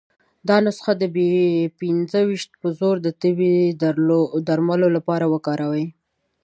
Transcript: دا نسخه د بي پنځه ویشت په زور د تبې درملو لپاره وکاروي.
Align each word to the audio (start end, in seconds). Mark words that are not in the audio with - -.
دا 0.47 0.57
نسخه 0.65 0.93
د 1.01 1.03
بي 1.15 1.29
پنځه 1.79 2.19
ویشت 2.27 2.51
په 2.61 2.67
زور 2.79 2.95
د 3.01 3.07
تبې 3.21 3.55
درملو 4.47 4.87
لپاره 4.95 5.25
وکاروي. 5.33 5.85